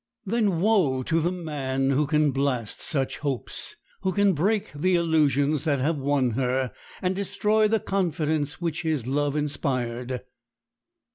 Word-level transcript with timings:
Then 0.25 0.61
woe 0.61 1.03
to 1.03 1.21
the 1.21 1.31
man 1.31 1.91
who 1.91 2.07
can 2.07 2.31
blast 2.31 2.79
such 2.81 3.19
hopes, 3.19 3.75
who 4.01 4.13
can 4.13 4.33
break 4.33 4.71
the 4.73 4.95
illusions 4.95 5.63
that 5.65 5.77
have 5.79 5.99
won 5.99 6.31
her, 6.31 6.71
and 7.03 7.15
destroy 7.15 7.67
the 7.67 7.79
confidence 7.79 8.59
which 8.59 8.81
his 8.81 9.05
love 9.05 9.35
inspired! 9.35 10.23